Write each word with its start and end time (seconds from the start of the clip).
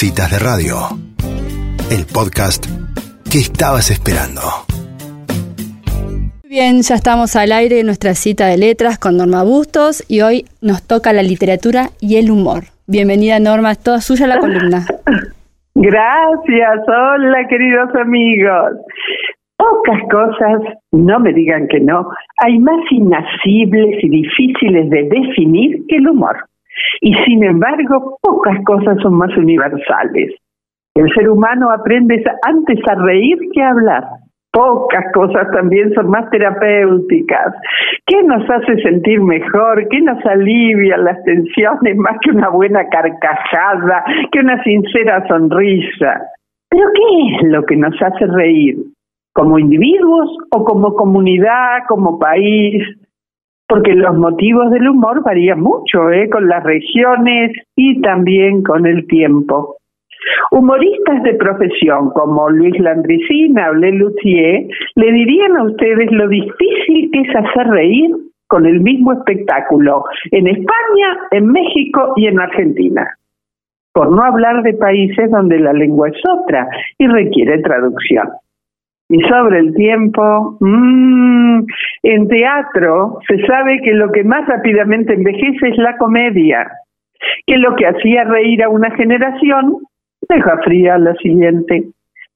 Citas 0.00 0.30
de 0.30 0.38
Radio, 0.38 0.76
el 1.90 2.06
podcast 2.06 2.62
que 3.26 3.38
estabas 3.38 3.90
esperando. 3.90 4.42
Bien, 6.48 6.82
ya 6.82 6.94
estamos 6.94 7.34
al 7.34 7.50
aire 7.50 7.74
de 7.74 7.82
nuestra 7.82 8.14
cita 8.14 8.46
de 8.46 8.58
letras 8.58 9.00
con 9.00 9.16
Norma 9.16 9.42
Bustos 9.42 10.04
y 10.08 10.20
hoy 10.20 10.44
nos 10.62 10.86
toca 10.86 11.12
la 11.12 11.24
literatura 11.24 11.90
y 12.00 12.14
el 12.14 12.30
humor. 12.30 12.70
Bienvenida 12.86 13.40
Norma, 13.40 13.72
es 13.72 13.82
toda 13.82 13.98
suya 13.98 14.28
la 14.28 14.38
columna. 14.38 14.86
Gracias, 15.74 16.78
hola 16.86 17.48
queridos 17.48 17.92
amigos. 17.96 18.78
Pocas 19.56 20.00
cosas, 20.12 20.78
no 20.92 21.18
me 21.18 21.32
digan 21.32 21.66
que 21.66 21.80
no, 21.80 22.08
hay 22.36 22.56
más 22.60 22.84
inacibles 22.92 23.98
y 24.00 24.08
difíciles 24.08 24.90
de 24.90 25.08
definir 25.10 25.84
que 25.88 25.96
el 25.96 26.08
humor. 26.08 26.36
Y 27.00 27.14
sin 27.24 27.44
embargo, 27.44 28.18
pocas 28.22 28.58
cosas 28.64 28.96
son 29.02 29.14
más 29.14 29.36
universales. 29.36 30.34
El 30.94 31.08
ser 31.14 31.30
humano 31.30 31.70
aprende 31.70 32.22
antes 32.42 32.80
a 32.90 32.94
reír 32.96 33.38
que 33.52 33.62
a 33.62 33.70
hablar. 33.70 34.04
Pocas 34.50 35.04
cosas 35.12 35.48
también 35.52 35.92
son 35.94 36.08
más 36.10 36.28
terapéuticas. 36.30 37.54
¿Qué 38.06 38.22
nos 38.24 38.42
hace 38.50 38.82
sentir 38.82 39.20
mejor? 39.20 39.86
¿Qué 39.88 40.00
nos 40.00 40.24
alivia 40.26 40.96
las 40.96 41.22
tensiones 41.22 41.96
más 41.96 42.16
que 42.22 42.30
una 42.30 42.48
buena 42.48 42.88
carcajada, 42.88 44.04
que 44.32 44.40
una 44.40 44.60
sincera 44.64 45.24
sonrisa? 45.28 46.22
Pero 46.70 46.86
¿qué 46.94 47.36
es 47.36 47.52
lo 47.52 47.64
que 47.64 47.76
nos 47.76 47.94
hace 48.02 48.26
reír? 48.26 48.76
¿Como 49.34 49.58
individuos 49.58 50.36
o 50.50 50.64
como 50.64 50.94
comunidad, 50.94 51.84
como 51.86 52.18
país? 52.18 52.82
Porque 53.68 53.92
los 53.92 54.16
motivos 54.16 54.70
del 54.70 54.88
humor 54.88 55.22
varían 55.22 55.60
mucho, 55.60 56.10
¿eh? 56.10 56.28
con 56.30 56.48
las 56.48 56.64
regiones 56.64 57.52
y 57.76 58.00
también 58.00 58.62
con 58.62 58.86
el 58.86 59.06
tiempo. 59.06 59.76
Humoristas 60.50 61.22
de 61.22 61.34
profesión 61.34 62.10
como 62.10 62.48
Luis 62.50 62.78
Landricina 62.80 63.70
o 63.70 63.74
Le 63.74 63.92
Luthier 63.92 64.66
le 64.94 65.12
dirían 65.12 65.56
a 65.56 65.64
ustedes 65.64 66.10
lo 66.10 66.28
difícil 66.28 67.10
que 67.12 67.20
es 67.20 67.36
hacer 67.36 67.68
reír 67.68 68.10
con 68.46 68.66
el 68.66 68.80
mismo 68.80 69.12
espectáculo 69.12 70.04
en 70.30 70.48
España, 70.48 71.18
en 71.30 71.52
México 71.52 72.14
y 72.16 72.26
en 72.26 72.40
Argentina. 72.40 73.06
Por 73.92 74.10
no 74.10 74.22
hablar 74.22 74.62
de 74.62 74.74
países 74.74 75.30
donde 75.30 75.58
la 75.60 75.72
lengua 75.72 76.08
es 76.08 76.20
otra 76.26 76.68
y 76.98 77.06
requiere 77.06 77.60
traducción. 77.60 78.28
Y 79.10 79.20
sobre 79.22 79.60
el 79.60 79.74
tiempo, 79.74 80.56
mmm, 80.60 81.60
en 82.02 82.28
teatro 82.28 83.18
se 83.26 83.38
sabe 83.46 83.80
que 83.82 83.92
lo 83.94 84.12
que 84.12 84.22
más 84.22 84.46
rápidamente 84.46 85.14
envejece 85.14 85.68
es 85.68 85.78
la 85.78 85.96
comedia, 85.96 86.70
que 87.46 87.56
lo 87.56 87.74
que 87.74 87.86
hacía 87.86 88.24
reír 88.24 88.62
a 88.62 88.68
una 88.68 88.90
generación 88.96 89.78
deja 90.28 90.58
fría 90.62 90.96
a 90.96 90.98
la 90.98 91.14
siguiente. 91.14 91.84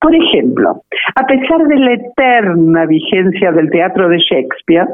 Por 0.01 0.15
ejemplo, 0.15 0.83
a 1.15 1.27
pesar 1.27 1.65
de 1.69 1.77
la 1.77 1.93
eterna 1.93 2.87
vigencia 2.87 3.53
del 3.53 3.71
teatro 3.71 4.09
de 4.09 4.19
Shakespeare, 4.19 4.89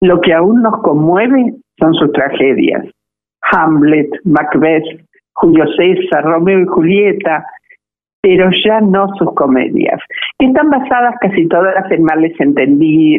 lo 0.00 0.20
que 0.20 0.32
aún 0.32 0.62
nos 0.62 0.80
conmueve 0.80 1.54
son 1.78 1.92
sus 1.94 2.12
tragedias. 2.12 2.86
Hamlet, 3.52 4.08
Macbeth, 4.24 4.84
Julio 5.32 5.66
César, 5.76 6.24
Romeo 6.24 6.60
y 6.60 6.66
Julieta, 6.66 7.44
pero 8.22 8.50
ya 8.64 8.80
no 8.80 9.08
sus 9.18 9.34
comedias, 9.34 10.00
que 10.38 10.46
están 10.46 10.68
basadas 10.68 11.14
casi 11.20 11.48
todas 11.48 11.90
en 11.90 12.04
males 12.04 12.32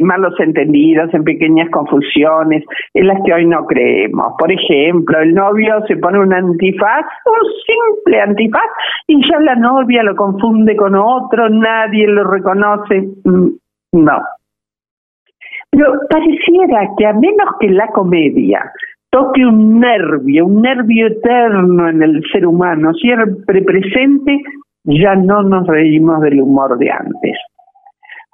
malos 0.01 0.33
entendidos, 0.39 1.11
en 1.13 1.23
pequeñas 1.23 1.69
confusiones, 1.71 2.63
en 2.93 3.07
las 3.07 3.19
que 3.25 3.33
hoy 3.33 3.47
no 3.47 3.65
creemos. 3.65 4.33
Por 4.37 4.51
ejemplo, 4.51 5.19
el 5.19 5.33
novio 5.33 5.81
se 5.87 5.97
pone 5.97 6.19
un 6.19 6.33
antifaz, 6.33 7.05
un 7.25 7.49
simple 7.65 8.21
antifaz, 8.21 8.69
y 9.07 9.19
ya 9.27 9.39
la 9.39 9.55
novia 9.55 10.03
lo 10.03 10.15
confunde 10.15 10.75
con 10.75 10.95
otro, 10.95 11.49
nadie 11.49 12.07
lo 12.07 12.23
reconoce. 12.25 13.09
Mm, 13.23 13.49
no. 13.93 14.21
Pero 15.71 15.93
pareciera 16.09 16.89
que 16.97 17.05
a 17.07 17.13
menos 17.13 17.55
que 17.59 17.69
la 17.69 17.87
comedia 17.87 18.71
toque 19.09 19.45
un 19.45 19.79
nervio, 19.79 20.45
un 20.45 20.61
nervio 20.61 21.07
eterno 21.07 21.89
en 21.89 22.01
el 22.01 22.23
ser 22.31 22.45
humano, 22.45 22.93
siempre 22.93 23.61
presente, 23.61 24.41
ya 24.83 25.15
no 25.15 25.43
nos 25.43 25.67
reímos 25.67 26.21
del 26.21 26.41
humor 26.41 26.77
de 26.77 26.91
antes. 26.91 27.37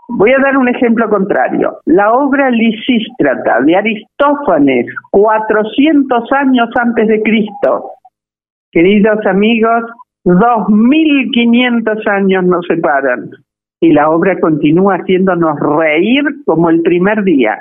Voy 0.09 0.31
a 0.31 0.39
dar 0.39 0.57
un 0.57 0.69
ejemplo 0.69 1.09
contrario. 1.09 1.79
La 1.85 2.13
obra 2.13 2.49
Lisístrata 2.49 3.59
de 3.61 3.75
Aristófanes, 3.75 4.85
400 5.11 6.31
años 6.31 6.69
antes 6.79 7.07
de 7.09 7.21
Cristo. 7.21 7.91
Queridos 8.71 9.25
amigos, 9.25 9.83
2500 10.23 12.07
años 12.07 12.45
nos 12.45 12.65
separan 12.67 13.29
y 13.81 13.91
la 13.91 14.09
obra 14.09 14.39
continúa 14.39 14.95
haciéndonos 14.95 15.59
reír 15.59 16.23
como 16.45 16.69
el 16.69 16.81
primer 16.81 17.23
día, 17.23 17.57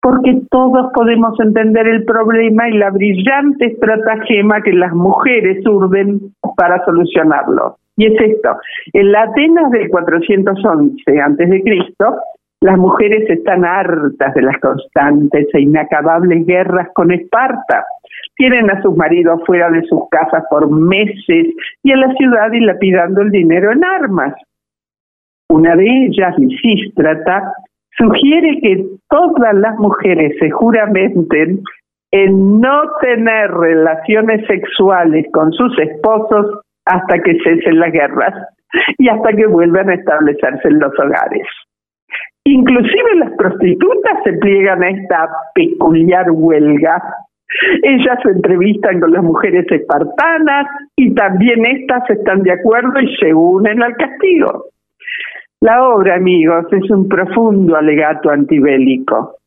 porque 0.00 0.42
todos 0.50 0.92
podemos 0.92 1.38
entender 1.40 1.86
el 1.86 2.04
problema 2.04 2.68
y 2.68 2.78
la 2.78 2.90
brillante 2.90 3.66
estratagema 3.66 4.62
que 4.62 4.72
las 4.72 4.92
mujeres 4.92 5.64
urden 5.66 6.32
para 6.56 6.84
solucionarlo. 6.84 7.76
Y 7.98 8.06
es 8.06 8.20
esto, 8.20 8.56
en 8.92 9.10
la 9.10 9.22
Atenas 9.22 9.72
del 9.72 9.90
411 9.90 11.20
antes 11.20 11.50
de 11.50 11.62
Cristo, 11.64 12.16
las 12.60 12.78
mujeres 12.78 13.28
están 13.28 13.64
hartas 13.64 14.34
de 14.34 14.42
las 14.42 14.56
constantes 14.60 15.48
e 15.52 15.60
inacabables 15.62 16.46
guerras 16.46 16.88
con 16.94 17.10
Esparta. 17.10 17.84
Tienen 18.36 18.70
a 18.70 18.80
sus 18.82 18.96
maridos 18.96 19.40
fuera 19.44 19.68
de 19.70 19.82
sus 19.86 20.08
casas 20.10 20.44
por 20.48 20.70
meses 20.70 21.48
y 21.82 21.90
a 21.90 21.96
la 21.96 22.14
ciudad 22.14 22.52
dilapidando 22.52 23.22
el 23.22 23.32
dinero 23.32 23.72
en 23.72 23.84
armas. 23.84 24.34
Una 25.48 25.74
de 25.74 26.06
ellas, 26.06 26.38
Lisístrata, 26.38 27.52
sugiere 27.96 28.60
que 28.60 28.86
todas 29.10 29.54
las 29.54 29.76
mujeres 29.76 30.36
se 30.38 30.50
juramenten 30.50 31.62
en 32.12 32.60
no 32.60 32.82
tener 33.00 33.50
relaciones 33.50 34.46
sexuales 34.46 35.26
con 35.32 35.52
sus 35.52 35.76
esposos 35.80 36.60
hasta 36.88 37.18
que 37.22 37.38
cesen 37.44 37.78
las 37.78 37.92
guerras 37.92 38.34
y 38.98 39.08
hasta 39.08 39.32
que 39.32 39.46
vuelvan 39.46 39.90
a 39.90 39.94
establecerse 39.94 40.68
en 40.68 40.78
los 40.80 40.92
hogares. 40.98 41.46
Inclusive 42.44 43.16
las 43.16 43.32
prostitutas 43.36 44.18
se 44.24 44.32
pliegan 44.34 44.82
a 44.82 44.90
esta 44.90 45.28
peculiar 45.54 46.26
huelga. 46.30 47.02
Ellas 47.82 48.18
se 48.22 48.30
entrevistan 48.30 49.00
con 49.00 49.12
las 49.12 49.22
mujeres 49.22 49.66
espartanas 49.70 50.66
y 50.96 51.14
también 51.14 51.64
estas 51.66 52.08
están 52.10 52.42
de 52.42 52.52
acuerdo 52.52 53.00
y 53.00 53.16
se 53.16 53.34
unen 53.34 53.82
al 53.82 53.94
castigo. 53.96 54.66
La 55.60 55.88
obra, 55.88 56.14
amigos, 56.14 56.66
es 56.72 56.90
un 56.90 57.08
profundo 57.08 57.76
alegato 57.76 58.30
antibélico 58.30 59.37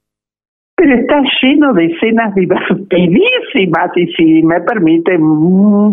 pero 0.82 0.96
está 0.96 1.22
lleno 1.44 1.74
de 1.74 1.86
escenas 1.86 2.34
divertidísimas 2.34 3.96
y 3.96 4.08
si 4.14 4.42
me 4.42 4.62
permiten 4.62 5.22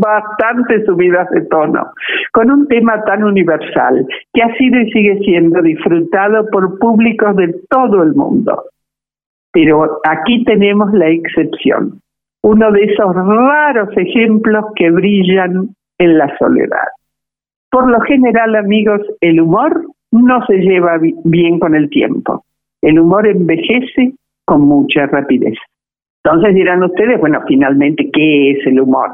bastante 0.01 0.83
subidas 0.87 1.29
de 1.29 1.43
tono, 1.43 1.91
con 2.33 2.51
un 2.51 2.67
tema 2.69 3.05
tan 3.05 3.23
universal 3.23 4.07
que 4.33 4.43
ha 4.43 4.57
sido 4.57 4.81
y 4.81 4.91
sigue 4.91 5.19
siendo 5.19 5.61
disfrutado 5.61 6.47
por 6.51 6.79
públicos 6.79 7.37
de 7.37 7.55
todo 7.69 8.03
el 8.03 8.15
mundo. 8.15 8.63
Pero 9.53 10.01
aquí 10.09 10.43
tenemos 10.45 10.91
la 10.95 11.11
excepción, 11.11 12.01
uno 12.43 12.73
de 12.73 12.85
esos 12.85 13.15
raros 13.15 13.91
ejemplos 13.95 14.65
que 14.75 14.91
brillan 14.91 15.69
en 15.99 16.17
la 16.17 16.35
soledad. 16.39 16.89
Por 17.71 17.91
lo 17.91 18.01
general, 18.01 18.57
amigos, 18.57 19.03
el 19.21 19.39
humor 19.39 19.85
no 20.13 20.47
se 20.47 20.55
lleva 20.61 20.99
bien 21.25 21.59
con 21.59 21.75
el 21.75 21.91
tiempo. 21.91 22.43
El 22.81 23.01
humor 23.01 23.29
envejece 23.29 24.15
con 24.49 24.63
mucha 24.63 25.07
rapidez. 25.07 25.55
Entonces 26.25 26.55
dirán 26.55 26.83
ustedes, 26.83 27.21
bueno, 27.21 27.41
finalmente, 27.47 28.11
¿qué 28.13 28.53
es 28.53 28.67
el 28.67 28.81
humor? 28.81 29.11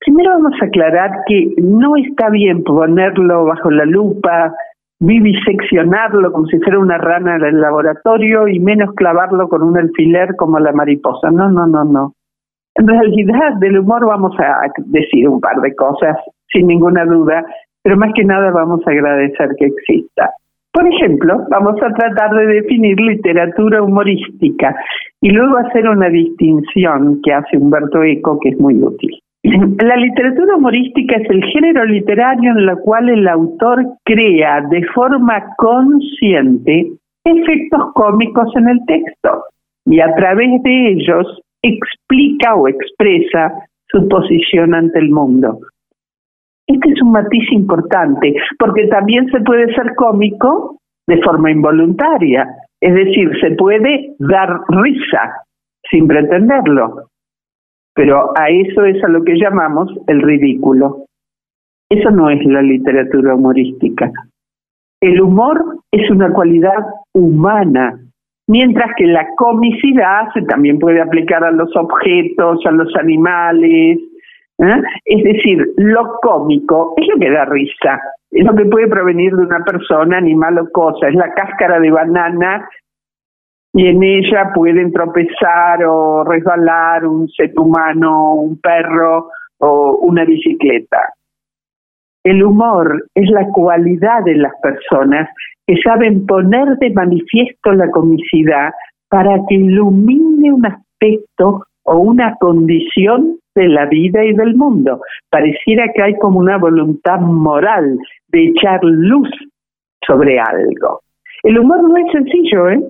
Primero 0.00 0.32
vamos 0.32 0.52
a 0.60 0.66
aclarar 0.66 1.10
que 1.26 1.54
no 1.62 1.96
está 1.96 2.28
bien 2.28 2.64
ponerlo 2.64 3.44
bajo 3.44 3.70
la 3.70 3.84
lupa, 3.84 4.52
viviseccionarlo 5.00 6.32
como 6.32 6.46
si 6.46 6.58
fuera 6.58 6.78
una 6.80 6.98
rana 6.98 7.36
en 7.36 7.44
el 7.44 7.60
laboratorio 7.60 8.48
y 8.48 8.58
menos 8.58 8.94
clavarlo 8.94 9.48
con 9.48 9.62
un 9.62 9.78
alfiler 9.78 10.34
como 10.36 10.58
la 10.58 10.72
mariposa. 10.72 11.30
No, 11.30 11.48
no, 11.50 11.66
no, 11.66 11.84
no. 11.84 12.14
En 12.74 12.86
realidad 12.86 13.54
del 13.60 13.78
humor 13.78 14.06
vamos 14.06 14.34
a 14.40 14.70
decir 14.86 15.28
un 15.28 15.40
par 15.40 15.60
de 15.60 15.74
cosas, 15.74 16.16
sin 16.52 16.66
ninguna 16.66 17.04
duda, 17.04 17.44
pero 17.82 17.96
más 17.96 18.12
que 18.14 18.24
nada 18.24 18.50
vamos 18.50 18.80
a 18.86 18.90
agradecer 18.90 19.50
que 19.56 19.66
exista. 19.66 20.30
Por 20.78 20.86
ejemplo, 20.86 21.44
vamos 21.50 21.74
a 21.82 21.92
tratar 21.92 22.30
de 22.36 22.46
definir 22.46 23.00
literatura 23.00 23.82
humorística 23.82 24.76
y 25.20 25.30
luego 25.30 25.56
hacer 25.56 25.88
una 25.88 26.08
distinción 26.08 27.20
que 27.24 27.32
hace 27.32 27.58
Humberto 27.58 28.04
Eco 28.04 28.38
que 28.38 28.50
es 28.50 28.60
muy 28.60 28.80
útil. 28.80 29.10
La 29.42 29.96
literatura 29.96 30.54
humorística 30.54 31.16
es 31.16 31.28
el 31.30 31.42
género 31.46 31.84
literario 31.84 32.52
en 32.52 32.58
el 32.58 32.76
cual 32.76 33.08
el 33.08 33.26
autor 33.26 33.86
crea 34.04 34.60
de 34.70 34.84
forma 34.94 35.46
consciente 35.56 36.92
efectos 37.24 37.92
cómicos 37.94 38.54
en 38.54 38.68
el 38.68 38.78
texto 38.86 39.46
y 39.84 39.98
a 39.98 40.14
través 40.14 40.62
de 40.62 40.92
ellos 40.92 41.40
explica 41.60 42.54
o 42.54 42.68
expresa 42.68 43.52
su 43.88 44.06
posición 44.06 44.74
ante 44.74 45.00
el 45.00 45.10
mundo. 45.10 45.58
Este 46.68 46.90
es 46.90 47.02
un 47.02 47.12
matiz 47.12 47.50
importante, 47.50 48.34
porque 48.58 48.86
también 48.88 49.26
se 49.30 49.40
puede 49.40 49.74
ser 49.74 49.94
cómico 49.96 50.78
de 51.06 51.20
forma 51.22 51.50
involuntaria, 51.50 52.46
es 52.80 52.94
decir, 52.94 53.30
se 53.40 53.52
puede 53.56 54.14
dar 54.18 54.60
risa 54.68 55.44
sin 55.90 56.06
pretenderlo, 56.06 57.08
pero 57.94 58.32
a 58.38 58.50
eso 58.50 58.84
es 58.84 59.02
a 59.02 59.08
lo 59.08 59.24
que 59.24 59.38
llamamos 59.38 59.90
el 60.06 60.20
ridículo. 60.20 61.06
Eso 61.90 62.10
no 62.10 62.28
es 62.28 62.44
la 62.44 62.60
literatura 62.60 63.34
humorística. 63.34 64.12
El 65.00 65.20
humor 65.22 65.78
es 65.90 66.10
una 66.10 66.30
cualidad 66.30 66.84
humana, 67.14 67.98
mientras 68.46 68.94
que 68.96 69.06
la 69.06 69.26
comicidad 69.36 70.30
se 70.34 70.42
también 70.42 70.78
puede 70.78 71.00
aplicar 71.00 71.42
a 71.44 71.50
los 71.50 71.74
objetos, 71.76 72.60
a 72.66 72.72
los 72.72 72.94
animales. 72.96 73.98
¿Eh? 74.58 74.82
Es 75.04 75.24
decir, 75.24 75.66
lo 75.76 76.18
cómico 76.22 76.94
es 76.96 77.06
lo 77.08 77.18
que 77.18 77.30
da 77.30 77.44
risa, 77.46 78.00
es 78.30 78.44
lo 78.44 78.54
que 78.54 78.66
puede 78.66 78.88
provenir 78.88 79.34
de 79.34 79.42
una 79.42 79.64
persona, 79.64 80.18
animal 80.18 80.58
o 80.58 80.68
cosa, 80.70 81.08
es 81.08 81.14
la 81.14 81.32
cáscara 81.34 81.80
de 81.80 81.90
banana 81.90 82.68
y 83.72 83.86
en 83.86 84.02
ella 84.02 84.50
pueden 84.54 84.92
tropezar 84.92 85.84
o 85.84 86.24
resbalar 86.24 87.06
un 87.06 87.28
ser 87.28 87.52
humano, 87.56 88.34
un 88.34 88.60
perro 88.60 89.28
o 89.58 89.98
una 90.02 90.24
bicicleta. 90.24 91.12
El 92.24 92.42
humor 92.42 93.04
es 93.14 93.30
la 93.30 93.46
cualidad 93.48 94.24
de 94.24 94.34
las 94.34 94.52
personas 94.60 95.28
que 95.66 95.76
saben 95.82 96.26
poner 96.26 96.76
de 96.78 96.90
manifiesto 96.90 97.72
la 97.72 97.90
comicidad 97.90 98.72
para 99.08 99.38
que 99.48 99.54
ilumine 99.54 100.52
un 100.52 100.66
aspecto 100.66 101.64
o 101.84 101.98
una 101.98 102.34
condición 102.36 103.38
de 103.58 103.68
la 103.68 103.86
vida 103.86 104.24
y 104.24 104.34
del 104.34 104.54
mundo. 104.56 105.00
Pareciera 105.30 105.92
que 105.94 106.02
hay 106.02 106.16
como 106.18 106.38
una 106.38 106.58
voluntad 106.58 107.20
moral 107.20 107.98
de 108.28 108.46
echar 108.48 108.80
luz 108.82 109.28
sobre 110.06 110.38
algo. 110.38 111.00
El 111.42 111.58
humor 111.58 111.82
no 111.82 111.96
es 111.96 112.12
sencillo, 112.12 112.68
¿eh? 112.70 112.80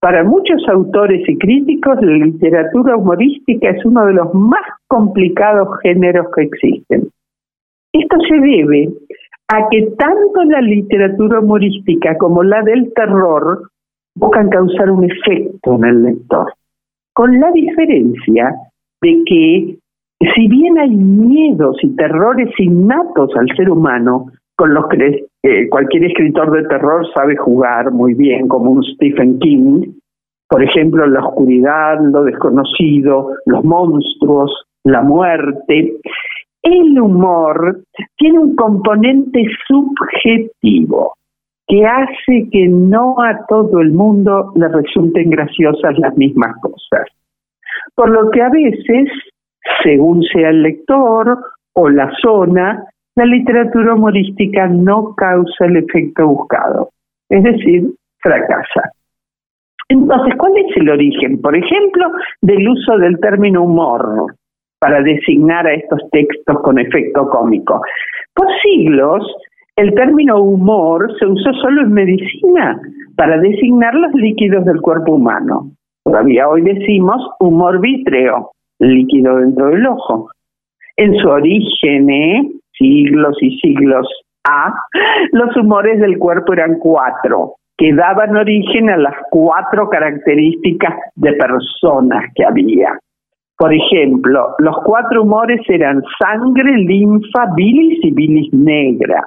Para 0.00 0.22
muchos 0.22 0.62
autores 0.68 1.28
y 1.28 1.36
críticos, 1.38 1.96
la 2.00 2.24
literatura 2.26 2.96
humorística 2.96 3.70
es 3.70 3.84
uno 3.84 4.06
de 4.06 4.12
los 4.12 4.32
más 4.32 4.62
complicados 4.86 5.68
géneros 5.82 6.26
que 6.36 6.44
existen. 6.44 7.08
Esto 7.92 8.16
se 8.28 8.36
debe 8.38 8.88
a 9.48 9.68
que 9.70 9.90
tanto 9.98 10.44
la 10.44 10.60
literatura 10.60 11.40
humorística 11.40 12.16
como 12.18 12.42
la 12.44 12.62
del 12.62 12.92
terror 12.94 13.70
buscan 14.14 14.50
causar 14.50 14.90
un 14.90 15.04
efecto 15.04 15.74
en 15.76 15.84
el 15.84 16.02
lector, 16.04 16.52
con 17.12 17.40
la 17.40 17.50
diferencia 17.52 18.52
de 19.00 19.22
que 19.26 19.78
si 20.20 20.48
bien 20.48 20.78
hay 20.78 20.90
miedos 20.90 21.76
y 21.82 21.94
terrores 21.94 22.50
innatos 22.58 23.30
al 23.36 23.48
ser 23.56 23.70
humano, 23.70 24.26
con 24.56 24.74
los 24.74 24.88
que 24.88 25.26
eh, 25.44 25.68
cualquier 25.68 26.04
escritor 26.04 26.50
de 26.50 26.68
terror 26.68 27.06
sabe 27.14 27.36
jugar 27.36 27.92
muy 27.92 28.14
bien, 28.14 28.48
como 28.48 28.72
un 28.72 28.82
Stephen 28.82 29.38
King, 29.38 29.92
por 30.48 30.62
ejemplo, 30.62 31.06
la 31.06 31.20
oscuridad, 31.20 32.00
lo 32.00 32.24
desconocido, 32.24 33.34
los 33.44 33.64
monstruos, 33.64 34.50
la 34.82 35.02
muerte. 35.02 35.96
El 36.62 36.98
humor 36.98 37.82
tiene 38.16 38.38
un 38.38 38.56
componente 38.56 39.44
subjetivo 39.68 41.14
que 41.66 41.84
hace 41.84 42.48
que 42.50 42.66
no 42.66 43.16
a 43.20 43.44
todo 43.46 43.80
el 43.80 43.92
mundo 43.92 44.52
le 44.56 44.68
resulten 44.68 45.28
graciosas 45.30 45.98
las 45.98 46.16
mismas 46.16 46.56
cosas. 46.62 47.06
Por 47.94 48.10
lo 48.10 48.30
que 48.30 48.40
a 48.40 48.48
veces, 48.48 49.10
según 49.82 50.22
sea 50.24 50.50
el 50.50 50.62
lector 50.62 51.38
o 51.74 51.88
la 51.88 52.10
zona, 52.22 52.84
la 53.16 53.24
literatura 53.24 53.94
humorística 53.94 54.68
no 54.68 55.14
causa 55.14 55.66
el 55.66 55.76
efecto 55.76 56.26
buscado, 56.26 56.90
es 57.28 57.42
decir, 57.42 57.90
fracasa. 58.20 58.92
Entonces, 59.88 60.34
¿cuál 60.36 60.52
es 60.58 60.76
el 60.76 60.90
origen, 60.90 61.40
por 61.40 61.56
ejemplo, 61.56 62.10
del 62.42 62.68
uso 62.68 62.98
del 62.98 63.18
término 63.20 63.62
humor? 63.62 64.34
para 64.80 65.02
designar 65.02 65.66
a 65.66 65.74
estos 65.74 66.00
textos 66.10 66.60
con 66.62 66.78
efecto 66.78 67.28
cómico. 67.28 67.80
Por 68.34 68.46
siglos, 68.62 69.24
el 69.76 69.94
término 69.94 70.40
humor 70.40 71.12
se 71.18 71.26
usó 71.26 71.52
solo 71.54 71.82
en 71.82 71.92
medicina 71.92 72.80
para 73.16 73.38
designar 73.38 73.94
los 73.94 74.12
líquidos 74.14 74.64
del 74.64 74.80
cuerpo 74.80 75.14
humano. 75.14 75.70
Todavía 76.04 76.48
hoy 76.48 76.62
decimos 76.62 77.20
humor 77.40 77.80
vítreo, 77.80 78.52
líquido 78.78 79.36
dentro 79.36 79.68
del 79.68 79.86
ojo. 79.86 80.30
En 80.96 81.14
su 81.16 81.28
origen, 81.28 82.10
¿eh? 82.10 82.48
siglos 82.78 83.36
y 83.40 83.58
siglos 83.58 84.06
A, 84.48 84.72
los 85.32 85.56
humores 85.56 86.00
del 86.00 86.18
cuerpo 86.18 86.52
eran 86.52 86.78
cuatro, 86.78 87.54
que 87.76 87.92
daban 87.92 88.36
origen 88.36 88.90
a 88.90 88.96
las 88.96 89.14
cuatro 89.30 89.88
características 89.88 90.94
de 91.16 91.32
personas 91.34 92.24
que 92.34 92.44
había. 92.44 92.98
Por 93.56 93.74
ejemplo, 93.74 94.54
los 94.58 94.76
cuatro 94.84 95.22
humores 95.22 95.60
eran 95.68 96.02
sangre, 96.20 96.78
linfa, 96.78 97.52
bilis 97.56 97.98
y 98.04 98.12
bilis 98.12 98.52
negra. 98.52 99.26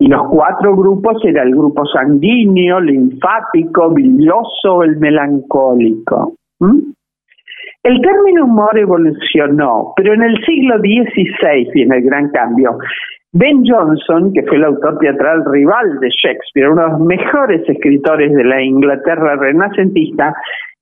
Y 0.00 0.08
los 0.08 0.28
cuatro 0.28 0.74
grupos 0.74 1.22
eran 1.24 1.48
el 1.48 1.54
grupo 1.54 1.86
sanguíneo, 1.86 2.80
linfático, 2.80 3.90
bilioso, 3.90 4.82
el 4.82 4.96
melancólico. 4.96 6.34
El 7.82 8.00
término 8.00 8.44
humor 8.44 8.78
evolucionó, 8.78 9.92
pero 9.96 10.14
en 10.14 10.22
el 10.22 10.36
siglo 10.44 10.78
XVI 10.78 11.70
viene 11.72 11.96
el 11.96 12.04
gran 12.04 12.30
cambio. 12.30 12.78
Ben 13.32 13.62
Jonson, 13.64 14.32
que 14.32 14.42
fue 14.42 14.56
el 14.56 14.64
autor 14.64 14.98
teatral 14.98 15.44
rival 15.46 16.00
de 16.00 16.08
Shakespeare, 16.08 16.68
uno 16.68 16.82
de 16.82 16.88
los 16.90 17.00
mejores 17.00 17.68
escritores 17.68 18.34
de 18.34 18.44
la 18.44 18.60
Inglaterra 18.60 19.36
renacentista, 19.36 20.34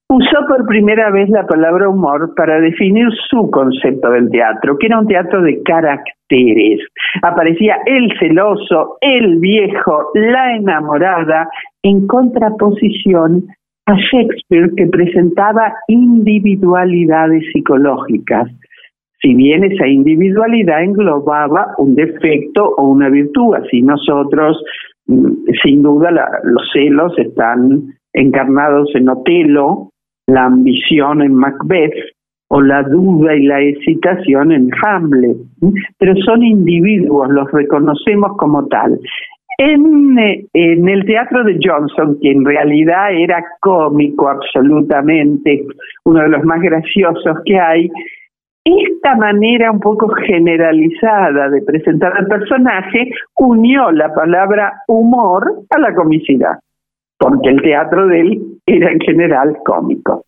usó 0.09 0.47
por 0.49 0.67
primera 0.67 1.11
vez 1.11 1.29
la 1.29 1.47
palabra 1.47 1.89
humor 1.89 2.35
para 2.35 2.59
definir 2.61 3.09
su 3.29 3.51
concepto 3.51 4.11
del 4.11 4.31
teatro, 4.31 4.79
que 4.79 4.87
era 4.87 4.99
un 4.99 5.07
teatro 5.07 5.43
de 5.43 5.63
caracteres. 5.63 6.81
Aparecía 7.21 7.77
el 7.85 8.11
celoso, 8.19 8.97
el 9.03 9.39
viejo, 9.39 10.11
la 10.15 10.57
enamorada, 10.57 11.49
en 11.83 12.07
contraposición 12.07 13.45
a 13.89 13.97
Shakespeare 13.97 14.71
que 14.77 14.87
presentaba 14.87 15.73
individualidades 15.89 17.43
psicológicas. 17.53 18.47
Si 19.23 19.35
bien 19.35 19.65
esa 19.65 19.89
individualidad 19.89 20.83
englobaba 20.83 21.75
un 21.79 21.95
defecto 21.95 22.75
o 22.77 22.89
una 22.89 23.09
virtud, 23.09 23.55
así 23.55 23.81
nosotros, 23.81 24.63
mm, 25.07 25.33
sin 25.63 25.83
duda, 25.83 26.11
los 26.45 26.71
celos 26.73 27.19
están 27.19 27.95
encarnados 28.13 28.95
en 28.95 29.09
Otelo, 29.09 29.91
la 30.27 30.45
ambición 30.45 31.23
en 31.23 31.35
Macbeth 31.35 31.95
o 32.51 32.61
la 32.61 32.83
duda 32.83 33.35
y 33.35 33.45
la 33.45 33.63
excitación 33.63 34.53
en 34.53 34.71
Hamlet, 34.83 35.37
pero 35.99 36.15
son 36.27 36.43
individuos, 36.43 37.31
los 37.31 37.51
reconocemos 37.53 38.37
como 38.37 38.67
tal. 38.69 38.99
En, 39.59 40.17
en, 40.53 40.89
el 40.89 41.05
teatro 41.05 41.43
de 41.43 41.59
Johnson, 41.61 42.19
que 42.23 42.31
en 42.31 42.45
realidad 42.45 43.13
era 43.13 43.45
cómico 43.61 44.29
absolutamente, 44.29 45.65
uno 46.05 46.23
de 46.23 46.29
los 46.29 46.45
más 46.45 46.61
graciosos 46.61 47.39
que 47.45 47.59
hay, 47.59 47.91
esta 48.65 49.17
manera 49.17 49.73
un 49.73 49.81
poco 49.81 50.09
generalizada 50.11 51.49
de 51.51 51.63
presentar 51.63 52.17
al 52.17 52.27
personaje 52.27 53.11
unió 53.37 53.91
la 53.91 54.15
palabra 54.15 54.83
humor 54.87 55.65
a 55.71 55.79
la 55.79 55.95
comicidad 55.95 56.59
porque 57.19 57.49
el 57.49 57.61
teatro 57.63 58.07
de 58.07 58.21
él 58.21 58.43
era 58.67 58.93
en 58.93 59.01
general 59.01 59.57
cómico. 59.65 60.25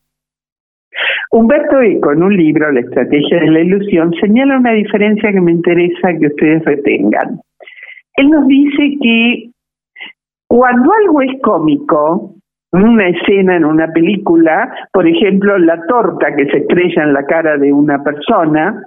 Humberto 1.30 1.80
Eco, 1.80 2.12
en 2.12 2.22
un 2.24 2.36
libro, 2.36 2.72
La 2.72 2.80
estrategia 2.80 3.40
de 3.40 3.50
la 3.50 3.60
ilusión, 3.60 4.12
señala 4.20 4.58
una 4.58 4.72
diferencia 4.72 5.30
que 5.30 5.40
me 5.40 5.52
interesa 5.52 6.18
que 6.18 6.26
ustedes 6.26 6.64
retengan. 6.64 7.40
Él 8.20 8.28
nos 8.28 8.46
dice 8.46 8.98
que 9.00 9.50
cuando 10.46 10.92
algo 10.92 11.22
es 11.22 11.40
cómico, 11.42 12.34
una 12.70 13.08
escena 13.08 13.56
en 13.56 13.64
una 13.64 13.88
película, 13.92 14.70
por 14.92 15.08
ejemplo, 15.08 15.56
la 15.58 15.80
torta 15.86 16.36
que 16.36 16.44
se 16.50 16.58
estrella 16.58 17.04
en 17.04 17.14
la 17.14 17.24
cara 17.24 17.56
de 17.56 17.72
una 17.72 18.04
persona, 18.04 18.84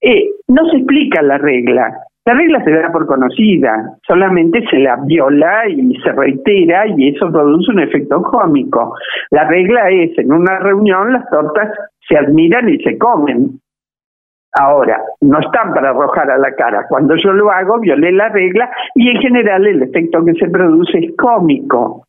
eh, 0.00 0.28
no 0.48 0.68
se 0.70 0.78
explica 0.78 1.22
la 1.22 1.38
regla, 1.38 1.94
la 2.26 2.34
regla 2.34 2.64
se 2.64 2.72
da 2.72 2.90
por 2.90 3.06
conocida, 3.06 3.96
solamente 4.06 4.64
se 4.68 4.78
la 4.78 4.96
viola 5.06 5.68
y 5.68 5.94
se 6.02 6.10
reitera 6.10 6.86
y 6.96 7.10
eso 7.10 7.30
produce 7.30 7.70
un 7.70 7.80
efecto 7.80 8.22
cómico. 8.22 8.96
La 9.30 9.46
regla 9.46 9.88
es, 9.90 10.18
en 10.18 10.32
una 10.32 10.58
reunión 10.58 11.12
las 11.12 11.30
tortas 11.30 11.70
se 12.08 12.16
admiran 12.16 12.68
y 12.68 12.82
se 12.82 12.98
comen. 12.98 13.60
Ahora, 14.56 15.02
no 15.20 15.40
están 15.40 15.74
para 15.74 15.90
arrojar 15.90 16.30
a 16.30 16.38
la 16.38 16.54
cara. 16.54 16.86
Cuando 16.88 17.16
yo 17.16 17.32
lo 17.32 17.50
hago, 17.50 17.80
violé 17.80 18.12
la 18.12 18.28
regla 18.28 18.70
y 18.94 19.10
en 19.10 19.20
general 19.20 19.66
el 19.66 19.82
efecto 19.82 20.24
que 20.24 20.34
se 20.34 20.48
produce 20.48 20.98
es 20.98 21.16
cómico. 21.16 22.04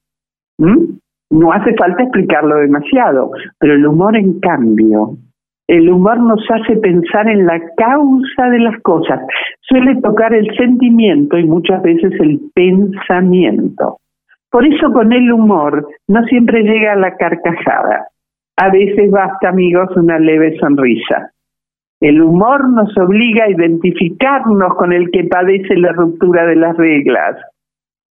¿Mm? 0.59 0.97
No 1.31 1.51
hace 1.51 1.73
falta 1.73 2.03
explicarlo 2.03 2.57
demasiado, 2.57 3.31
pero 3.59 3.73
el 3.73 3.85
humor, 3.87 4.15
en 4.15 4.39
cambio, 4.39 5.17
El 5.67 5.89
humor 5.89 6.19
nos 6.19 6.45
hace 6.51 6.77
pensar 6.77 7.27
en 7.27 7.47
la 7.47 7.59
causa 7.75 8.49
de 8.51 8.59
las 8.59 8.79
cosas. 8.83 9.19
Suele 9.61 9.99
tocar 9.99 10.31
el 10.33 10.55
sentimiento 10.55 11.39
y 11.39 11.45
muchas 11.45 11.81
veces 11.81 12.13
el 12.19 12.39
pensamiento. 12.53 13.97
Por 14.51 14.65
eso 14.67 14.91
con 14.93 15.11
el 15.11 15.31
humor 15.31 15.87
no 16.07 16.23
siempre 16.25 16.61
llega 16.61 16.95
la 16.95 17.17
carcajada. 17.17 18.07
A 18.57 18.69
veces 18.69 19.09
basta, 19.09 19.49
amigos, 19.49 19.89
una 19.97 20.19
leve 20.19 20.55
sonrisa. 20.59 21.31
El 22.01 22.21
humor 22.21 22.69
nos 22.69 22.95
obliga 22.97 23.45
a 23.45 23.49
identificarnos 23.49 24.75
con 24.75 24.93
el 24.93 25.09
que 25.11 25.23
padece 25.23 25.75
la 25.77 25.93
ruptura 25.93 26.45
de 26.45 26.55
las 26.55 26.75
reglas. 26.77 27.37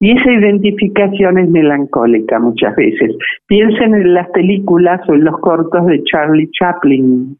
Y 0.01 0.11
esa 0.11 0.31
identificación 0.31 1.37
es 1.39 1.49
melancólica 1.49 2.39
muchas 2.39 2.75
veces. 2.75 3.15
Piensen 3.47 3.95
en 3.95 4.13
las 4.13 4.29
películas 4.29 5.01
o 5.09 5.13
en 5.13 5.25
los 5.25 5.37
cortos 5.39 5.85
de 5.87 6.03
Charlie 6.03 6.49
Chaplin, 6.51 7.37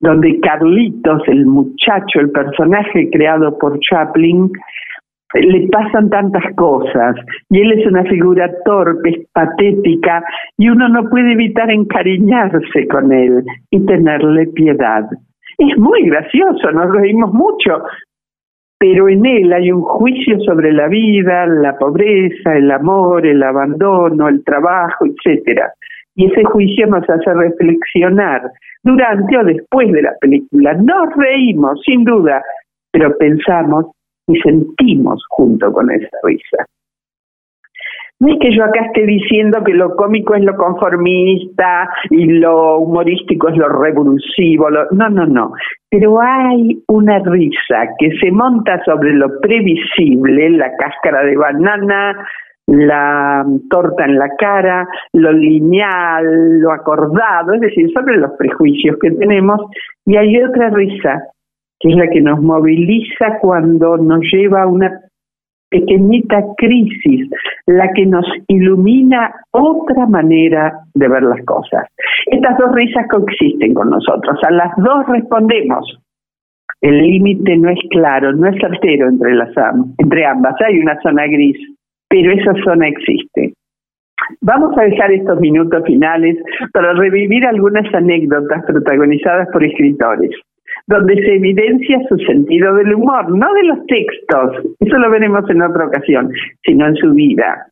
donde 0.00 0.40
Carlitos, 0.40 1.22
el 1.28 1.46
muchacho, 1.46 2.20
el 2.20 2.30
personaje 2.30 3.08
creado 3.10 3.56
por 3.58 3.78
Chaplin, 3.80 4.50
le 5.34 5.68
pasan 5.68 6.08
tantas 6.08 6.54
cosas 6.54 7.16
y 7.50 7.60
él 7.60 7.72
es 7.72 7.86
una 7.86 8.04
figura 8.04 8.50
torpe, 8.64 9.26
patética 9.32 10.24
y 10.56 10.68
uno 10.68 10.88
no 10.88 11.08
puede 11.08 11.32
evitar 11.32 11.70
encariñarse 11.70 12.86
con 12.88 13.12
él 13.12 13.44
y 13.70 13.84
tenerle 13.84 14.46
piedad. 14.48 15.04
Es 15.58 15.78
muy 15.78 16.02
gracioso, 16.08 16.70
nos 16.70 16.92
reímos 16.94 17.32
mucho, 17.32 17.82
pero 18.78 19.08
en 19.08 19.24
él 19.24 19.52
hay 19.52 19.72
un 19.72 19.82
juicio 19.82 20.38
sobre 20.40 20.72
la 20.72 20.88
vida, 20.88 21.46
la 21.46 21.78
pobreza, 21.78 22.56
el 22.56 22.70
amor, 22.70 23.26
el 23.26 23.42
abandono, 23.42 24.28
el 24.28 24.44
trabajo, 24.44 25.06
etcétera. 25.06 25.72
Y 26.14 26.26
ese 26.26 26.44
juicio 26.44 26.86
nos 26.86 27.08
hace 27.08 27.32
reflexionar 27.32 28.50
durante 28.82 29.38
o 29.38 29.44
después 29.44 29.92
de 29.92 30.02
la 30.02 30.12
película. 30.20 30.74
Nos 30.74 31.14
reímos, 31.16 31.80
sin 31.84 32.04
duda, 32.04 32.42
pero 32.92 33.16
pensamos 33.16 33.86
y 34.26 34.38
sentimos 34.40 35.22
junto 35.30 35.72
con 35.72 35.90
esa 35.90 36.16
risa. 36.22 36.66
No 38.18 38.32
es 38.32 38.38
que 38.40 38.56
yo 38.56 38.64
acá 38.64 38.86
esté 38.86 39.04
diciendo 39.04 39.62
que 39.62 39.74
lo 39.74 39.94
cómico 39.94 40.34
es 40.34 40.42
lo 40.42 40.56
conformista 40.56 41.90
y 42.08 42.24
lo 42.26 42.78
humorístico 42.78 43.50
es 43.50 43.56
lo 43.58 43.68
revulsivo, 43.68 44.70
no, 44.70 45.10
no, 45.10 45.26
no. 45.26 45.52
Pero 45.90 46.18
hay 46.22 46.82
una 46.88 47.18
risa 47.18 47.90
que 47.98 48.10
se 48.18 48.30
monta 48.30 48.82
sobre 48.84 49.12
lo 49.12 49.38
previsible, 49.40 50.48
la 50.50 50.74
cáscara 50.76 51.24
de 51.24 51.36
banana, 51.36 52.26
la 52.66 53.44
torta 53.70 54.06
en 54.06 54.18
la 54.18 54.28
cara, 54.38 54.88
lo 55.12 55.32
lineal, 55.32 56.58
lo 56.60 56.72
acordado, 56.72 57.52
es 57.54 57.60
decir, 57.60 57.92
sobre 57.92 58.16
los 58.16 58.32
prejuicios 58.38 58.96
que 59.00 59.10
tenemos, 59.12 59.60
y 60.06 60.16
hay 60.16 60.42
otra 60.42 60.70
risa, 60.70 61.22
que 61.78 61.90
es 61.90 61.96
la 61.96 62.08
que 62.08 62.22
nos 62.22 62.40
moviliza 62.40 63.38
cuando 63.40 63.98
nos 63.98 64.20
lleva 64.32 64.62
a 64.62 64.66
una 64.66 65.00
pequeñita 65.68 66.42
crisis, 66.56 67.28
la 67.66 67.88
que 67.94 68.06
nos 68.06 68.26
ilumina 68.48 69.34
otra 69.50 70.06
manera 70.06 70.72
de 70.94 71.08
ver 71.08 71.22
las 71.22 71.44
cosas. 71.44 71.86
Estas 72.26 72.56
dos 72.58 72.72
risas 72.74 73.06
coexisten 73.10 73.74
con 73.74 73.90
nosotros, 73.90 74.38
a 74.42 74.50
las 74.50 74.72
dos 74.76 75.06
respondemos. 75.08 75.98
El 76.80 76.98
límite 76.98 77.56
no 77.56 77.70
es 77.70 77.80
claro, 77.90 78.32
no 78.32 78.48
es 78.48 78.60
certero 78.60 79.08
entre, 79.08 79.34
las, 79.34 79.50
entre 79.98 80.26
ambas, 80.26 80.54
hay 80.66 80.78
una 80.78 81.00
zona 81.00 81.26
gris, 81.26 81.56
pero 82.08 82.32
esa 82.32 82.52
zona 82.64 82.88
existe. 82.88 83.54
Vamos 84.40 84.76
a 84.78 84.82
dejar 84.82 85.12
estos 85.12 85.40
minutos 85.40 85.82
finales 85.84 86.36
para 86.72 86.92
revivir 86.94 87.46
algunas 87.46 87.92
anécdotas 87.94 88.64
protagonizadas 88.64 89.48
por 89.52 89.64
escritores 89.64 90.30
donde 90.86 91.14
se 91.16 91.34
evidencia 91.34 91.98
su 92.08 92.16
sentido 92.18 92.74
del 92.74 92.94
humor, 92.94 93.28
no 93.30 93.52
de 93.54 93.64
los 93.64 93.86
textos, 93.86 94.74
eso 94.78 94.98
lo 94.98 95.10
veremos 95.10 95.48
en 95.50 95.62
otra 95.62 95.86
ocasión, 95.86 96.30
sino 96.64 96.86
en 96.86 96.94
su 96.96 97.12
vida. 97.12 97.66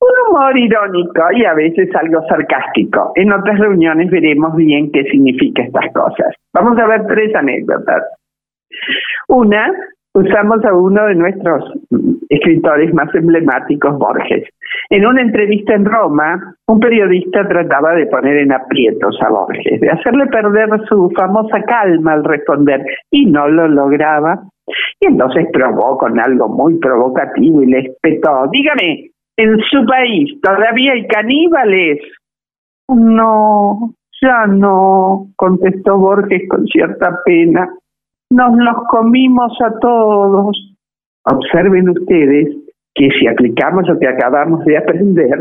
Un 0.00 0.28
humor 0.28 0.56
irónico 0.56 1.22
y 1.32 1.44
a 1.44 1.54
veces 1.54 1.88
algo 1.96 2.22
sarcástico. 2.28 3.12
En 3.16 3.32
otras 3.32 3.58
reuniones 3.58 4.10
veremos 4.10 4.54
bien 4.56 4.90
qué 4.92 5.04
significa 5.04 5.62
estas 5.62 5.92
cosas. 5.92 6.34
Vamos 6.54 6.78
a 6.78 6.86
ver 6.86 7.06
tres 7.08 7.34
anécdotas. 7.34 8.04
Una 9.28 9.72
usamos 10.14 10.64
a 10.64 10.74
uno 10.74 11.06
de 11.06 11.14
nuestros 11.14 11.72
escritores 12.28 12.92
más 12.94 13.12
emblemáticos, 13.14 13.98
Borges. 13.98 14.48
En 14.88 15.06
una 15.06 15.22
entrevista 15.22 15.74
en 15.74 15.84
Roma, 15.84 16.54
un 16.66 16.80
periodista 16.80 17.46
trataba 17.46 17.94
de 17.94 18.06
poner 18.06 18.38
en 18.38 18.52
aprietos 18.52 19.16
a 19.20 19.28
Borges, 19.28 19.80
de 19.80 19.90
hacerle 19.90 20.26
perder 20.26 20.68
su 20.88 21.10
famosa 21.16 21.62
calma 21.62 22.12
al 22.12 22.24
responder, 22.24 22.84
y 23.10 23.26
no 23.26 23.48
lo 23.48 23.68
lograba. 23.68 24.42
Y 25.00 25.06
entonces 25.06 25.46
probó 25.52 25.98
con 25.98 26.18
algo 26.18 26.48
muy 26.48 26.78
provocativo 26.78 27.62
y 27.62 27.66
le 27.66 27.78
espetó, 27.80 28.46
dígame, 28.50 29.10
¿en 29.36 29.58
su 29.70 29.84
país 29.84 30.40
todavía 30.40 30.92
hay 30.92 31.06
caníbales? 31.06 31.98
No, 32.88 33.92
ya 34.22 34.46
no, 34.46 35.26
contestó 35.36 35.96
Borges 35.98 36.48
con 36.48 36.66
cierta 36.66 37.20
pena 37.24 37.68
nos 38.30 38.56
los 38.56 38.76
comimos 38.88 39.52
a 39.60 39.78
todos. 39.80 40.76
Observen 41.24 41.88
ustedes 41.90 42.56
que 42.94 43.08
si 43.18 43.26
aplicamos 43.26 43.86
lo 43.88 43.98
que 43.98 44.08
acabamos 44.08 44.64
de 44.64 44.76
aprender, 44.76 45.38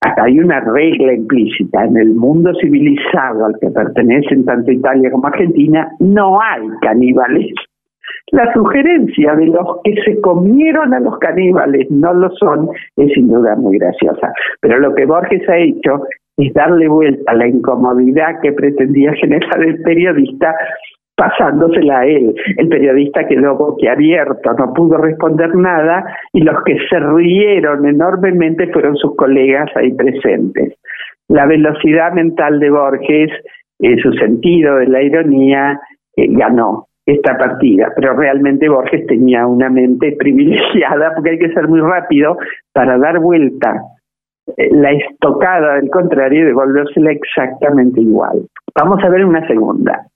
hay 0.00 0.38
una 0.38 0.60
regla 0.60 1.12
implícita. 1.12 1.84
En 1.84 1.96
el 1.96 2.14
mundo 2.14 2.52
civilizado 2.60 3.46
al 3.46 3.58
que 3.60 3.70
pertenecen 3.70 4.44
tanto 4.44 4.70
Italia 4.70 5.10
como 5.10 5.26
Argentina, 5.26 5.88
no 5.98 6.40
hay 6.40 6.68
caníbales. 6.80 7.52
La 8.32 8.52
sugerencia 8.52 9.34
de 9.34 9.46
los 9.46 9.80
que 9.84 9.94
se 10.04 10.20
comieron 10.20 10.94
a 10.94 11.00
los 11.00 11.18
caníbales 11.18 11.90
no 11.90 12.14
lo 12.14 12.30
son 12.36 12.68
es 12.96 13.12
sin 13.12 13.28
duda 13.28 13.56
muy 13.56 13.78
graciosa. 13.78 14.32
Pero 14.60 14.78
lo 14.78 14.94
que 14.94 15.04
Borges 15.04 15.48
ha 15.48 15.58
hecho 15.58 16.04
es 16.36 16.52
darle 16.54 16.88
vuelta 16.88 17.32
a 17.32 17.34
la 17.34 17.48
incomodidad 17.48 18.40
que 18.40 18.52
pretendía 18.52 19.12
generar 19.14 19.62
el 19.62 19.82
periodista 19.82 20.54
pasándosela 21.20 21.98
a 21.98 22.06
él. 22.06 22.34
El 22.56 22.68
periodista 22.68 23.28
quedó 23.28 23.54
boquiabierto, 23.54 24.54
no 24.54 24.72
pudo 24.72 24.96
responder 24.96 25.54
nada 25.54 26.16
y 26.32 26.40
los 26.40 26.64
que 26.64 26.78
se 26.88 26.98
rieron 26.98 27.86
enormemente 27.86 28.72
fueron 28.72 28.96
sus 28.96 29.14
colegas 29.16 29.68
ahí 29.76 29.92
presentes. 29.92 30.78
La 31.28 31.44
velocidad 31.44 32.12
mental 32.12 32.58
de 32.58 32.70
Borges, 32.70 33.30
en 33.80 33.98
su 33.98 34.12
sentido 34.14 34.76
de 34.76 34.86
la 34.86 35.02
ironía, 35.02 35.78
eh, 36.16 36.26
ganó 36.30 36.86
esta 37.04 37.36
partida, 37.36 37.92
pero 37.94 38.14
realmente 38.14 38.70
Borges 38.70 39.06
tenía 39.06 39.46
una 39.46 39.68
mente 39.68 40.12
privilegiada 40.18 41.12
porque 41.14 41.32
hay 41.32 41.38
que 41.38 41.52
ser 41.52 41.68
muy 41.68 41.80
rápido 41.80 42.38
para 42.72 42.96
dar 42.96 43.18
vuelta 43.18 43.74
eh, 44.56 44.70
la 44.72 44.92
estocada 44.92 45.74
del 45.74 45.90
contrario 45.90 46.44
y 46.44 46.46
devolvérsela 46.46 47.12
exactamente 47.12 48.00
igual. 48.00 48.46
Vamos 48.74 49.04
a 49.04 49.10
ver 49.10 49.26
una 49.26 49.46
segunda. 49.46 50.06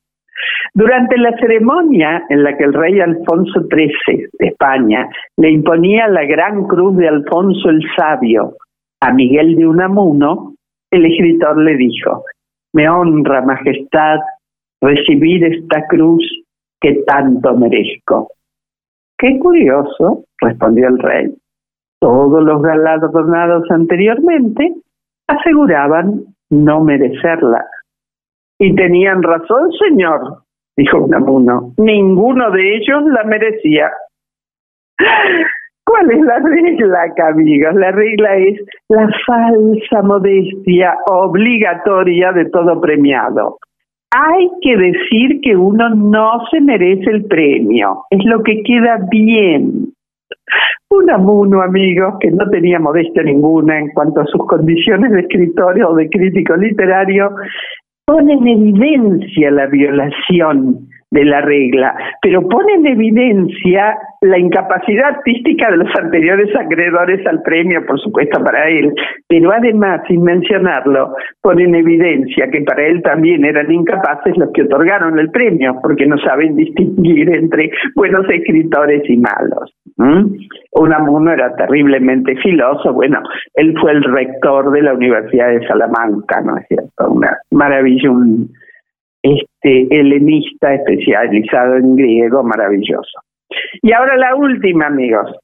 Durante 0.72 1.16
la 1.18 1.36
ceremonia 1.38 2.24
en 2.28 2.42
la 2.42 2.56
que 2.56 2.64
el 2.64 2.72
rey 2.72 3.00
Alfonso 3.00 3.60
XIII 3.70 4.28
de 4.38 4.48
España 4.48 5.08
le 5.36 5.50
imponía 5.50 6.08
la 6.08 6.24
gran 6.24 6.64
cruz 6.64 6.96
de 6.96 7.08
Alfonso 7.08 7.70
el 7.70 7.82
Sabio 7.96 8.56
a 9.00 9.12
Miguel 9.12 9.56
de 9.56 9.66
Unamuno, 9.66 10.54
el 10.90 11.06
escritor 11.06 11.58
le 11.58 11.76
dijo, 11.76 12.24
me 12.72 12.88
honra, 12.88 13.42
Majestad, 13.42 14.20
recibir 14.80 15.44
esta 15.44 15.86
cruz 15.86 16.24
que 16.80 17.02
tanto 17.06 17.56
merezco. 17.56 18.30
Qué 19.18 19.38
curioso, 19.38 20.24
respondió 20.40 20.88
el 20.88 20.98
rey. 20.98 21.34
Todos 22.00 22.42
los 22.42 22.62
galardonados 22.62 23.70
anteriormente 23.70 24.74
aseguraban 25.26 26.24
no 26.50 26.80
merecerla. 26.80 27.64
Y 28.58 28.74
tenían 28.74 29.22
razón, 29.22 29.70
señor, 29.72 30.42
dijo 30.76 31.04
Unamuno. 31.04 31.72
Ninguno 31.78 32.50
de 32.50 32.76
ellos 32.76 33.04
la 33.06 33.24
merecía. 33.24 33.90
¿Cuál 35.84 36.10
es 36.10 36.20
la 36.22 36.38
regla 36.38 37.28
amigos? 37.28 37.74
La 37.74 37.92
regla 37.92 38.36
es 38.36 38.60
la 38.88 39.08
falsa 39.26 40.02
modestia 40.02 40.96
obligatoria 41.06 42.32
de 42.32 42.46
todo 42.46 42.80
premiado. 42.80 43.58
Hay 44.10 44.48
que 44.62 44.76
decir 44.76 45.40
que 45.42 45.56
uno 45.56 45.90
no 45.90 46.46
se 46.50 46.60
merece 46.60 47.10
el 47.10 47.24
premio, 47.26 48.04
es 48.10 48.24
lo 48.24 48.42
que 48.42 48.62
queda 48.62 48.98
bien. 49.10 49.92
Unamuno, 50.88 51.62
amigos, 51.62 52.14
que 52.20 52.30
no 52.30 52.48
tenía 52.48 52.78
modestia 52.78 53.22
ninguna 53.22 53.78
en 53.78 53.90
cuanto 53.90 54.20
a 54.20 54.26
sus 54.26 54.46
condiciones 54.46 55.10
de 55.10 55.20
escritor 55.20 55.82
o 55.82 55.94
de 55.94 56.08
crítico 56.08 56.56
literario, 56.56 57.30
pone 58.06 58.34
en 58.34 58.46
evidencia 58.46 59.50
la 59.50 59.66
violación 59.66 60.88
de 61.10 61.24
la 61.24 61.40
regla, 61.40 61.94
pero 62.20 62.48
pone 62.48 62.74
en 62.74 62.86
evidencia 62.86 63.96
la 64.20 64.38
incapacidad 64.38 65.16
artística 65.16 65.70
de 65.70 65.76
los 65.76 65.94
anteriores 65.96 66.54
acreedores 66.56 67.26
al 67.26 67.42
premio, 67.42 67.84
por 67.86 68.00
supuesto 68.00 68.42
para 68.42 68.68
él, 68.68 68.92
pero 69.28 69.52
además, 69.52 70.00
sin 70.08 70.22
mencionarlo, 70.22 71.14
pone 71.42 71.64
en 71.64 71.74
evidencia 71.74 72.50
que 72.50 72.62
para 72.62 72.86
él 72.86 73.02
también 73.02 73.44
eran 73.44 73.70
incapaces 73.70 74.36
los 74.36 74.50
que 74.52 74.62
otorgaron 74.62 75.18
el 75.18 75.30
premio, 75.30 75.78
porque 75.82 76.06
no 76.06 76.16
saben 76.18 76.56
distinguir 76.56 77.34
entre 77.34 77.70
buenos 77.94 78.28
escritores 78.30 79.02
y 79.08 79.18
malos. 79.18 79.72
Unamuno 80.72 81.32
era 81.32 81.54
terriblemente 81.54 82.34
filoso, 82.36 82.92
bueno, 82.92 83.20
él 83.54 83.74
fue 83.80 83.92
el 83.92 84.02
rector 84.02 84.72
de 84.72 84.82
la 84.82 84.94
Universidad 84.94 85.50
de 85.50 85.66
Salamanca, 85.66 86.40
¿no 86.40 86.56
es 86.56 86.66
cierto? 86.66 87.10
Una 87.10 87.36
maravilla, 87.50 88.10
un 88.10 88.50
este, 89.24 89.86
helenista 89.90 90.74
especializado 90.74 91.76
en 91.76 91.96
griego 91.96 92.42
maravilloso. 92.42 93.20
Y 93.82 93.92
ahora 93.92 94.16
la 94.16 94.36
última, 94.36 94.86
amigos. 94.86 95.34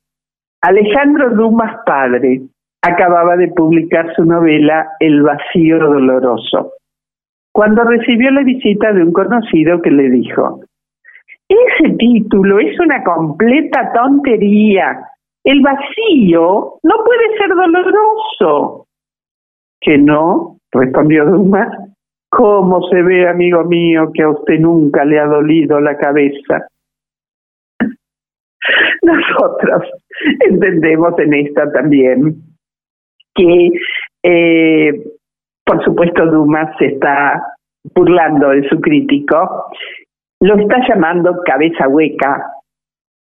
Alejandro 0.60 1.30
Dumas 1.30 1.78
padre 1.86 2.42
acababa 2.82 3.36
de 3.36 3.48
publicar 3.48 4.14
su 4.14 4.24
novela 4.24 4.86
El 5.00 5.22
vacío 5.22 5.78
doloroso, 5.78 6.74
cuando 7.52 7.82
recibió 7.84 8.30
la 8.30 8.42
visita 8.42 8.92
de 8.92 9.02
un 9.02 9.12
conocido 9.12 9.80
que 9.80 9.90
le 9.90 10.10
dijo, 10.10 10.60
ese 11.48 11.94
título 11.96 12.60
es 12.60 12.78
una 12.78 13.02
completa 13.02 13.92
tontería. 13.94 15.00
El 15.42 15.62
vacío 15.62 16.74
no 16.82 16.94
puede 17.04 17.38
ser 17.38 17.48
doloroso. 17.48 18.86
Que 19.80 19.96
no, 19.96 20.58
respondió 20.70 21.24
Dumas, 21.24 21.89
¿Cómo 22.40 22.80
se 22.88 23.02
ve, 23.02 23.28
amigo 23.28 23.64
mío, 23.64 24.10
que 24.14 24.22
a 24.22 24.30
usted 24.30 24.60
nunca 24.60 25.04
le 25.04 25.20
ha 25.20 25.26
dolido 25.26 25.78
la 25.78 25.98
cabeza? 25.98 26.66
Nosotros 29.02 29.82
entendemos 30.48 31.18
en 31.18 31.34
esta 31.34 31.70
también 31.70 32.36
que, 33.34 33.70
eh, 34.22 35.04
por 35.66 35.84
supuesto, 35.84 36.24
Dumas 36.24 36.74
se 36.78 36.86
está 36.86 37.42
burlando 37.94 38.48
de 38.48 38.66
su 38.70 38.80
crítico, 38.80 39.66
lo 40.40 40.56
está 40.56 40.78
llamando 40.88 41.42
cabeza 41.44 41.88
hueca 41.88 42.42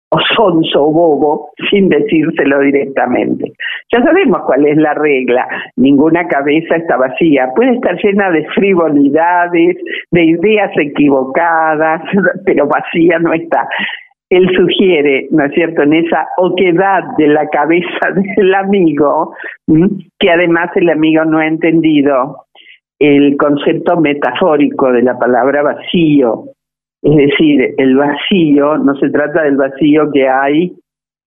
o 0.10 0.20
sonso 0.36 0.84
o 0.84 0.92
bobo 0.92 1.50
sin 1.70 1.90
decírselo 1.90 2.60
directamente. 2.60 3.54
Ya 3.92 4.04
sabemos 4.04 4.42
cuál 4.46 4.66
es 4.66 4.78
la 4.78 4.94
regla. 4.94 5.48
Ninguna 5.76 6.28
cabeza 6.28 6.76
está 6.76 6.98
vacía. 6.98 7.50
Puede 7.56 7.74
estar 7.74 7.98
llena 8.02 8.32
de 8.32 8.46
frivolidades, 8.56 9.78
de 10.12 10.24
ideas 10.24 10.72
equivocadas, 10.78 12.02
pero 12.46 12.68
vacía 12.68 13.20
no 13.20 13.34
está. 13.34 13.68
Él 14.30 14.50
sugiere, 14.56 15.28
¿no 15.32 15.46
es 15.46 15.54
cierto?, 15.54 15.84
en 15.84 15.94
esa 15.94 16.28
oquedad 16.38 17.04
de 17.18 17.28
la 17.28 17.48
cabeza 17.50 18.12
del 18.38 18.54
amigo, 18.54 19.36
que 20.20 20.30
además 20.32 20.70
el 20.76 20.90
amigo 20.90 21.26
no 21.26 21.40
ha 21.40 21.48
entendido 21.48 22.46
el 23.00 23.36
concepto 23.38 24.00
metafórico 24.00 24.92
de 24.92 25.04
la 25.04 25.18
palabra 25.18 25.62
vacío, 25.62 26.46
es 27.06 27.16
decir, 27.16 27.76
el 27.78 27.96
vacío, 27.96 28.80
no 28.80 28.96
se 28.96 29.12
trata 29.12 29.44
del 29.44 29.58
vacío 29.58 30.10
que 30.12 30.28
hay 30.28 30.74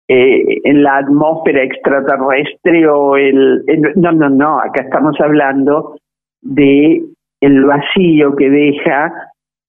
eh, 0.09 0.59
en 0.65 0.83
la 0.83 0.97
atmósfera 0.97 1.63
extraterrestre 1.63 2.89
o 2.89 3.17
el, 3.17 3.65
No, 3.95 4.11
no, 4.11 4.29
no, 4.29 4.59
acá 4.59 4.83
estamos 4.83 5.17
hablando 5.21 5.95
de 6.43 7.05
el 7.41 7.65
vacío 7.65 8.35
que 8.35 8.51
deja 8.51 9.13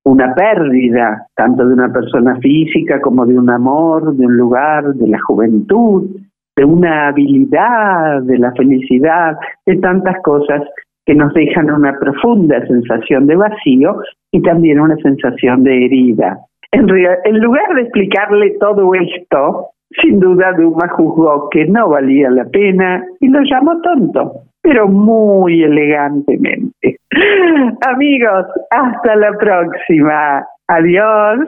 una 0.03 0.33
pérdida, 0.33 1.27
tanto 1.35 1.67
de 1.67 1.73
una 1.75 1.93
persona 1.93 2.39
física 2.39 2.99
como 3.01 3.27
de 3.27 3.37
un 3.37 3.51
amor, 3.51 4.15
de 4.15 4.25
un 4.25 4.35
lugar, 4.35 4.85
de 4.95 5.07
la 5.09 5.19
juventud, 5.19 6.09
de 6.55 6.65
una 6.65 7.09
habilidad, 7.09 8.23
de 8.23 8.39
la 8.39 8.51
felicidad, 8.53 9.37
de 9.63 9.77
tantas 9.77 10.15
cosas 10.23 10.63
que 11.09 11.15
nos 11.15 11.33
dejan 11.33 11.71
una 11.71 11.97
profunda 11.97 12.63
sensación 12.67 13.25
de 13.25 13.35
vacío 13.35 13.99
y 14.31 14.43
también 14.43 14.79
una 14.79 14.95
sensación 14.97 15.63
de 15.63 15.85
herida. 15.85 16.37
En, 16.71 16.87
en 16.87 17.39
lugar 17.39 17.73
de 17.73 17.81
explicarle 17.81 18.55
todo 18.59 18.93
esto, 18.93 19.69
sin 20.03 20.19
duda 20.19 20.53
Dumas 20.53 20.91
juzgó 20.91 21.49
que 21.49 21.65
no 21.65 21.89
valía 21.89 22.29
la 22.29 22.45
pena 22.45 23.03
y 23.19 23.27
lo 23.27 23.39
llamó 23.41 23.81
tonto, 23.81 24.34
pero 24.62 24.88
muy 24.88 25.63
elegantemente. 25.63 26.97
Amigos, 27.88 28.45
hasta 28.69 29.15
la 29.15 29.31
próxima. 29.36 30.45
Adiós. 30.67 31.39